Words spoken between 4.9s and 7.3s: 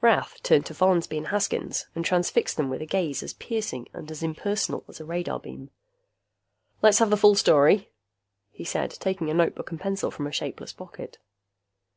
a radar beam. "Let's have the